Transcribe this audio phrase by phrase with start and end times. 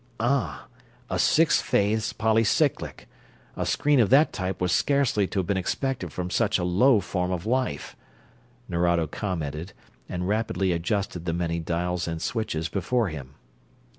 [0.19, 0.65] "Ah,
[1.11, 3.07] a sixth phase polycyclic.
[3.55, 6.99] A screen of that type was scarcely to have been expected from such a low
[6.99, 7.95] form of life,"
[8.67, 9.73] Nerado commented,
[10.09, 13.35] and rapidly adjusted the many dials and switches before him.